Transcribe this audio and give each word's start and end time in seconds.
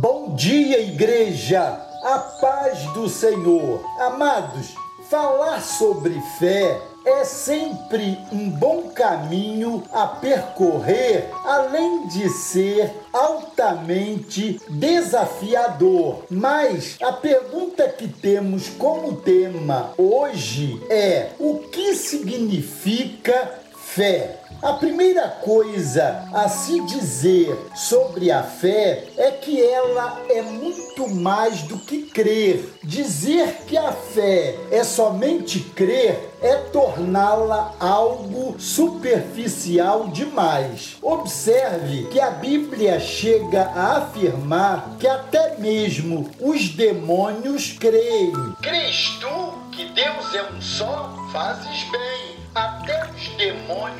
Bom 0.00 0.36
dia, 0.36 0.80
igreja! 0.80 1.60
A 2.04 2.18
paz 2.40 2.84
do 2.92 3.08
Senhor. 3.08 3.82
Amados, 3.98 4.76
falar 5.10 5.60
sobre 5.60 6.14
fé 6.38 6.80
é 7.04 7.24
sempre 7.24 8.16
um 8.30 8.48
bom 8.48 8.90
caminho 8.90 9.82
a 9.92 10.06
percorrer, 10.06 11.28
além 11.44 12.06
de 12.06 12.30
ser 12.30 12.92
altamente 13.12 14.60
desafiador. 14.70 16.22
Mas 16.30 16.96
a 17.02 17.12
pergunta 17.12 17.88
que 17.88 18.06
temos 18.06 18.68
como 18.68 19.16
tema 19.16 19.94
hoje 19.98 20.80
é: 20.88 21.30
o 21.40 21.58
que 21.72 21.96
significa 21.96 23.50
fé? 23.74 24.38
A 24.60 24.72
primeira 24.72 25.28
coisa 25.28 26.28
a 26.34 26.48
se 26.48 26.80
dizer 26.80 27.56
sobre 27.76 28.32
a 28.32 28.42
fé 28.42 29.04
é 29.16 29.30
que 29.30 29.64
ela 29.64 30.20
é 30.28 30.42
muito 30.42 31.08
mais 31.08 31.62
do 31.62 31.78
que 31.78 32.02
crer. 32.02 32.74
Dizer 32.82 33.62
que 33.68 33.78
a 33.78 33.92
fé 33.92 34.56
é 34.72 34.82
somente 34.82 35.60
crer 35.60 36.28
é 36.42 36.56
torná-la 36.72 37.72
algo 37.78 38.56
superficial 38.58 40.08
demais. 40.08 40.96
Observe 41.02 42.08
que 42.10 42.20
a 42.20 42.30
Bíblia 42.30 42.98
chega 42.98 43.62
a 43.62 43.98
afirmar 43.98 44.96
que 44.98 45.06
até 45.06 45.56
mesmo 45.58 46.28
os 46.40 46.70
demônios 46.70 47.76
creem. 47.78 48.32
Crês 48.60 49.18
tu 49.20 49.52
que 49.70 49.84
Deus 49.84 50.34
é 50.34 50.42
um 50.52 50.60
só? 50.60 51.14
Fazes 51.32 51.84
bem 51.92 52.38
até 52.54 52.97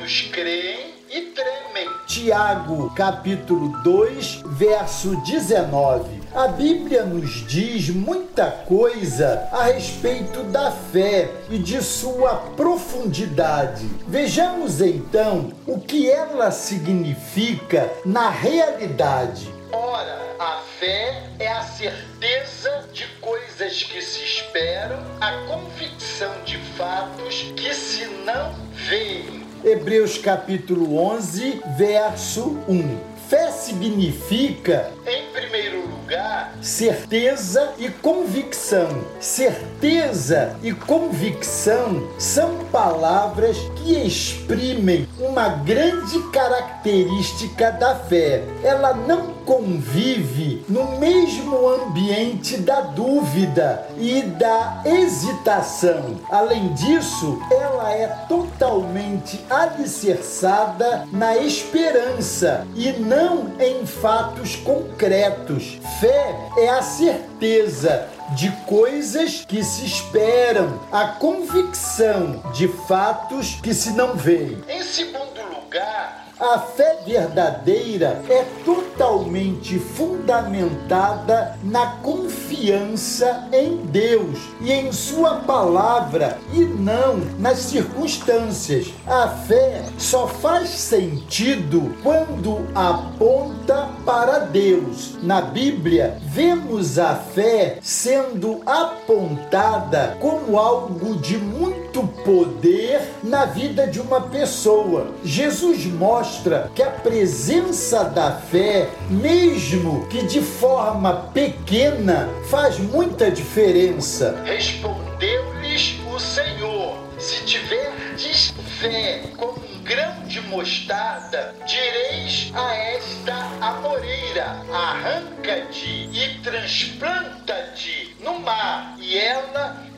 creem 0.09 0.95
e 1.09 1.21
tremem. 1.21 1.89
Tiago, 2.07 2.93
capítulo 2.95 3.81
2, 3.83 4.41
verso 4.45 5.15
19. 5.23 6.21
A 6.33 6.47
Bíblia 6.47 7.03
nos 7.03 7.47
diz 7.47 7.89
muita 7.89 8.49
coisa 8.51 9.47
a 9.51 9.63
respeito 9.65 10.43
da 10.43 10.71
fé 10.71 11.29
e 11.49 11.57
de 11.57 11.81
sua 11.83 12.35
profundidade. 12.55 13.87
Vejamos 14.07 14.81
então 14.81 15.51
o 15.67 15.79
que 15.79 16.09
ela 16.09 16.51
significa 16.51 17.91
na 18.05 18.29
realidade. 18.29 19.53
Ora, 19.71 20.19
a 20.39 20.61
fé 20.79 21.29
é 21.37 21.47
a 21.47 21.61
certeza 21.61 22.87
de 22.91 23.05
coisas 23.21 23.83
que 23.83 24.01
se 24.01 24.23
esperam, 24.23 24.99
a 25.21 25.31
convicção 25.47 26.31
de 26.43 26.57
fatos 26.75 27.51
que 27.55 27.73
se 27.73 28.05
não 28.25 28.53
veem. 28.73 29.38
Hebreus 29.63 30.17
capítulo 30.17 30.95
11, 30.95 31.61
verso 31.77 32.57
1. 32.65 32.97
Fé 33.27 33.51
significa, 33.51 34.89
em 35.05 35.25
primeiro 35.33 35.81
lugar, 35.81 36.38
certeza 36.61 37.73
e 37.77 37.89
convicção. 37.89 38.87
Certeza 39.19 40.55
e 40.61 40.71
convicção 40.73 42.07
são 42.17 42.65
palavras 42.71 43.57
que 43.75 43.93
exprimem 44.05 45.07
uma 45.19 45.49
grande 45.49 46.19
característica 46.31 47.71
da 47.71 47.95
fé. 47.95 48.43
Ela 48.63 48.93
não 48.93 49.39
convive 49.45 50.63
no 50.69 50.99
mesmo 50.99 51.67
ambiente 51.67 52.57
da 52.57 52.81
dúvida 52.81 53.87
e 53.97 54.21
da 54.21 54.83
hesitação. 54.85 56.19
Além 56.29 56.73
disso, 56.73 57.39
ela 57.51 57.91
é 57.91 58.07
totalmente 58.27 59.43
alicerçada 59.49 61.07
na 61.11 61.37
esperança 61.37 62.67
e 62.75 62.91
não 62.93 63.53
em 63.59 63.85
fatos 63.85 64.55
concretos. 64.57 65.79
Fé 65.99 66.35
é 66.57 66.69
a 66.69 66.81
certeza 66.81 68.07
de 68.35 68.51
coisas 68.65 69.45
que 69.47 69.63
se 69.63 69.85
esperam, 69.85 70.79
a 70.91 71.07
convicção 71.07 72.43
de 72.53 72.67
fatos 72.67 73.59
que 73.61 73.73
se 73.73 73.91
não 73.91 74.15
veem. 74.15 74.63
Em 74.67 74.83
segundo 74.83 75.41
lugar, 75.49 76.18
a 76.39 76.57
fé 76.57 76.99
verdadeira 77.05 78.23
é 78.29 78.45
totalmente 78.63 79.77
fundamentada 79.77 81.57
na 81.63 81.97
confiança 82.01 83.47
em 83.51 83.77
Deus 83.77 84.39
e 84.61 84.71
em 84.71 84.91
Sua 84.91 85.35
palavra 85.41 86.37
e 86.53 86.63
não 86.63 87.17
nas 87.37 87.59
circunstâncias. 87.59 88.87
A 89.05 89.27
fé 89.27 89.83
só 89.97 90.27
faz 90.27 90.69
sentido 90.69 91.93
quando 92.01 92.67
aponta 92.73 93.89
para 94.05 94.39
Deus. 94.39 95.17
Na 95.21 95.41
Bíblia, 95.41 96.17
vemos 96.21 96.97
a 96.97 97.15
fé 97.15 97.77
sendo 97.81 98.61
apontada 98.65 100.17
como 100.21 100.57
algo 100.57 101.15
de 101.17 101.37
muito 101.37 101.78
poder 102.07 103.01
na 103.23 103.45
vida 103.45 103.87
de 103.87 103.99
uma 103.99 104.21
pessoa. 104.21 105.13
Jesus 105.23 105.85
mostra 105.85 106.71
que 106.75 106.83
a 106.83 106.89
presença 106.89 108.03
da 108.03 108.31
fé, 108.31 108.89
mesmo 109.09 110.07
que 110.07 110.23
de 110.25 110.41
forma 110.41 111.13
pequena, 111.33 112.29
faz 112.49 112.77
muita 112.79 113.31
diferença. 113.31 114.41
Respondeu-lhes 114.45 115.95
o 116.13 116.19
Senhor: 116.19 116.97
Se 117.17 117.43
tiverdes 117.45 118.53
fé 118.79 119.23
como 119.37 119.57
um 119.57 119.83
grão 119.83 120.23
de 120.25 120.41
mostarda, 120.41 121.53
direis 121.65 122.51
a 122.55 122.75
esta 122.75 123.35
amoreira: 123.61 124.63
arranca-te 124.71 126.09
e 126.13 126.39
transplanta-te 126.41 128.15
no 128.21 128.39
mar, 128.39 128.95
e 128.99 129.17
ela 129.17 129.88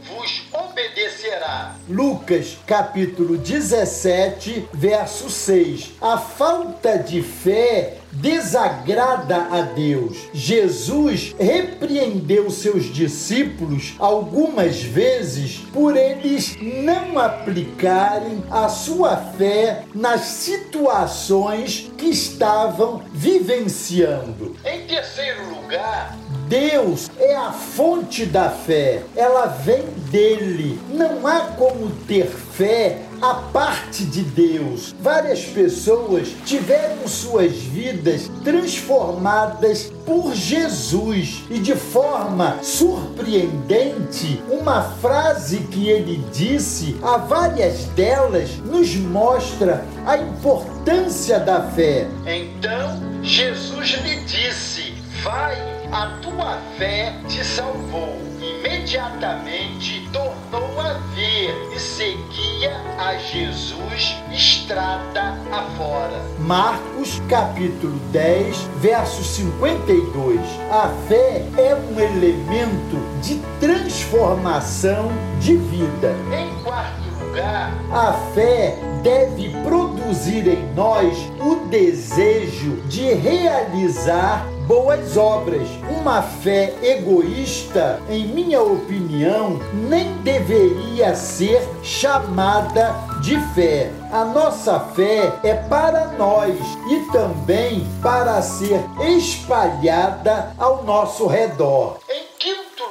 Lucas 1.90 2.58
capítulo 2.66 3.38
17, 3.38 4.70
verso 4.74 5.30
6. 5.30 5.94
A 6.02 6.18
falta 6.18 6.98
de 6.98 7.22
fé 7.22 7.98
desagrada 8.12 9.48
a 9.52 9.62
Deus. 9.62 10.18
Jesus 10.34 11.36
repreendeu 11.40 12.50
seus 12.50 12.86
discípulos 12.86 13.96
algumas 14.00 14.82
vezes 14.82 15.58
por 15.74 15.96
eles 15.96 16.58
não 16.62 17.18
aplicarem 17.18 18.44
a 18.50 18.68
sua 18.68 19.18
fé 19.18 19.86
nas 19.94 20.22
situações 20.22 21.92
que 21.98 22.08
estavam 22.08 23.02
vivenciando. 23.14 24.56
Em 24.66 24.86
terceiro 24.86 25.50
lugar, 25.50 26.18
Deus 26.52 27.10
é 27.18 27.34
a 27.34 27.54
fonte 27.54 28.26
da 28.26 28.50
fé, 28.50 29.04
ela 29.16 29.46
vem 29.46 29.86
dele. 30.12 30.78
Não 30.90 31.26
há 31.26 31.40
como 31.58 31.90
ter 32.06 32.28
fé 32.28 33.04
a 33.22 33.36
parte 33.36 34.04
de 34.04 34.22
Deus. 34.22 34.94
Várias 35.00 35.46
pessoas 35.46 36.28
tiveram 36.46 37.08
suas 37.08 37.54
vidas 37.54 38.30
transformadas 38.44 39.94
por 40.06 40.36
Jesus 40.36 41.42
e 41.50 41.58
de 41.58 41.74
forma 41.74 42.62
surpreendente, 42.62 44.44
uma 44.50 44.84
frase 45.00 45.60
que 45.72 45.88
ele 45.88 46.22
disse, 46.34 46.98
a 47.02 47.16
várias 47.16 47.86
delas, 47.96 48.58
nos 48.58 48.94
mostra 48.98 49.86
a 50.06 50.18
importância 50.18 51.40
da 51.40 51.62
fé. 51.72 52.10
Então 52.26 53.00
Jesus 53.24 53.92
lhe 54.04 54.18
disse: 54.26 55.01
Vai, 55.24 55.56
a 55.92 56.18
tua 56.20 56.58
fé 56.80 57.14
te 57.28 57.44
salvou. 57.46 58.18
Imediatamente 58.42 60.10
tornou 60.12 60.80
a 60.80 60.94
ver 61.14 61.70
e 61.76 61.80
seguia 61.80 62.76
a 62.98 63.16
Jesus 63.18 64.18
estrada 64.32 65.38
afora. 65.52 66.24
Marcos 66.40 67.22
capítulo 67.30 68.00
10, 68.12 68.58
verso 68.78 69.24
52. 69.24 70.40
A 70.72 70.88
fé 71.08 71.46
é 71.56 71.76
um 71.76 72.00
elemento 72.00 72.98
de 73.22 73.40
transformação 73.60 75.12
de 75.40 75.56
vida. 75.56 76.16
Em 76.36 76.64
quarto 76.64 77.24
lugar, 77.24 77.72
a 77.92 78.14
fé 78.34 78.76
deve 79.04 79.50
produzir 79.64 79.81
em 80.12 80.74
nós 80.76 81.18
o 81.40 81.68
desejo 81.68 82.82
de 82.88 83.14
realizar 83.14 84.46
boas 84.68 85.16
obras. 85.16 85.68
Uma 86.00 86.22
fé 86.22 86.74
egoísta, 86.84 88.02
em 88.10 88.28
minha 88.28 88.62
opinião, 88.62 89.58
nem 89.74 90.14
deveria 90.18 91.16
ser 91.16 91.66
chamada 91.82 92.94
de 93.22 93.40
fé. 93.54 93.90
A 94.12 94.26
nossa 94.26 94.80
fé 94.80 95.32
é 95.44 95.54
para 95.54 96.08
nós 96.18 96.58
e 96.90 97.12
também 97.12 97.88
para 98.02 98.42
ser 98.42 98.84
espalhada 99.00 100.54
ao 100.58 100.84
nosso 100.84 101.26
redor. 101.26 102.00